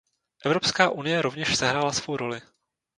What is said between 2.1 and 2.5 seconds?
roli.